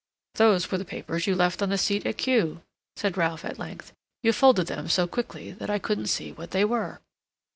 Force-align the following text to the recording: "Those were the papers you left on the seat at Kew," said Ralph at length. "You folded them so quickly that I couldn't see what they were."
"Those 0.33 0.71
were 0.71 0.79
the 0.79 0.83
papers 0.83 1.27
you 1.27 1.35
left 1.35 1.61
on 1.61 1.69
the 1.69 1.77
seat 1.77 2.07
at 2.07 2.17
Kew," 2.17 2.63
said 2.95 3.17
Ralph 3.17 3.45
at 3.45 3.59
length. 3.59 3.93
"You 4.23 4.33
folded 4.33 4.65
them 4.65 4.89
so 4.89 5.05
quickly 5.05 5.51
that 5.51 5.69
I 5.69 5.77
couldn't 5.77 6.07
see 6.07 6.31
what 6.31 6.49
they 6.49 6.65
were." 6.65 7.01